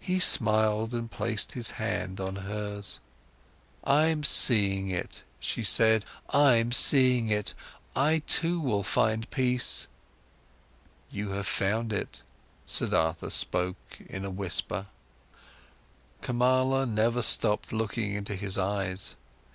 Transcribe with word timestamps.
He 0.00 0.18
smiled 0.20 0.92
and 0.92 1.10
placed 1.10 1.52
his 1.52 1.70
hand 1.80 2.20
on 2.20 2.36
hers. 2.36 3.00
"I'm 3.84 4.22
seeing 4.22 4.90
it," 4.90 5.22
she 5.40 5.62
said, 5.62 6.04
"I'm 6.28 6.72
seeing 6.72 7.30
it. 7.30 7.54
I 7.96 8.18
too 8.26 8.60
will 8.60 8.82
find 8.82 9.30
peace." 9.30 9.88
"You 11.10 11.30
have 11.30 11.46
found 11.46 11.90
it," 11.90 12.20
Siddhartha 12.66 13.30
spoke 13.30 13.78
in 14.10 14.26
a 14.26 14.30
whisper. 14.30 14.88
Kamala 16.20 16.84
never 16.84 17.22
stopped 17.22 17.72
looking 17.72 18.12
into 18.12 18.34
his 18.34 18.58
eyes. 18.58 19.16